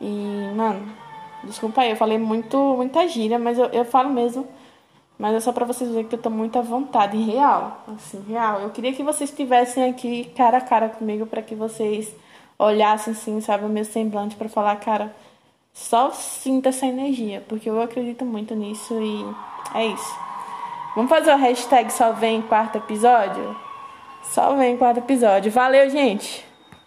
E, 0.01 0.51
mano, 0.55 0.87
desculpa 1.43 1.81
aí, 1.81 1.91
eu 1.91 1.97
falei 1.97 2.17
muito, 2.17 2.57
muita 2.75 3.07
gíria, 3.07 3.37
mas 3.37 3.57
eu, 3.57 3.65
eu 3.67 3.85
falo 3.85 4.09
mesmo. 4.09 4.47
Mas 5.17 5.35
é 5.35 5.39
só 5.41 5.51
pra 5.51 5.65
vocês 5.65 5.89
verem 5.89 6.07
que 6.07 6.15
eu 6.15 6.21
tô 6.21 6.29
muito 6.29 6.57
à 6.57 6.61
vontade, 6.61 7.17
real. 7.17 7.83
Assim, 7.93 8.23
real. 8.29 8.61
Eu 8.61 8.69
queria 8.69 8.93
que 8.93 9.03
vocês 9.03 9.29
estivessem 9.29 9.89
aqui 9.89 10.31
cara 10.35 10.59
a 10.59 10.61
cara 10.61 10.87
comigo 10.87 11.25
para 11.25 11.41
que 11.41 11.55
vocês 11.55 12.15
olhassem, 12.57 13.11
assim, 13.11 13.41
sabe, 13.41 13.65
o 13.65 13.69
meu 13.69 13.83
semblante 13.83 14.37
para 14.37 14.47
falar, 14.47 14.77
cara 14.77 15.13
só 15.73 16.11
sinta 16.11 16.69
essa 16.69 16.85
energia, 16.85 17.43
porque 17.47 17.69
eu 17.69 17.81
acredito 17.81 18.25
muito 18.25 18.55
nisso 18.55 18.93
e 19.01 19.77
é 19.77 19.85
isso. 19.87 20.15
Vamos 20.95 21.09
fazer 21.09 21.31
o 21.31 21.37
hashtag 21.37 21.91
só 21.93 22.11
vem 22.11 22.41
quarto 22.41 22.77
episódio? 22.77 23.55
Só 24.23 24.55
vem 24.55 24.77
quarto 24.77 24.97
episódio. 24.97 25.51
Valeu, 25.51 25.89
gente! 25.89 26.48